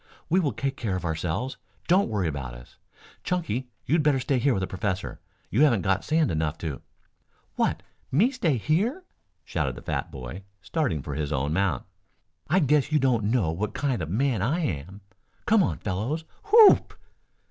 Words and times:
We 0.29 0.39
will 0.39 0.51
take 0.51 0.77
care 0.77 0.95
of 0.95 1.05
ourselves. 1.05 1.57
Don't 1.87 2.09
worry 2.09 2.27
about 2.27 2.55
us. 2.55 2.77
Chunky, 3.23 3.69
you'd 3.85 4.01
better 4.01 4.19
stay 4.19 4.39
here 4.39 4.51
with 4.55 4.61
the 4.61 4.65
professor. 4.65 5.19
You 5.51 5.61
haven't 5.61 5.83
got 5.83 6.03
sand 6.03 6.31
enough 6.31 6.57
to" 6.57 6.81
"What, 7.55 7.83
me 8.11 8.31
stay 8.31 8.57
here?" 8.57 9.03
shouted 9.45 9.75
the 9.75 9.83
fat 9.83 10.09
boy, 10.11 10.41
starting 10.59 11.03
for 11.03 11.13
his 11.13 11.31
own 11.31 11.53
mount. 11.53 11.85
"I 12.49 12.61
guess 12.61 12.91
you 12.91 12.97
don't 12.97 13.25
know 13.25 13.51
what 13.51 13.75
kind 13.75 14.01
of 14.01 14.09
a 14.09 14.11
man 14.11 14.41
I 14.41 14.61
am. 14.61 15.01
Come 15.45 15.61
on, 15.61 15.77
fellows. 15.77 16.23
Whoop!" 16.51 16.97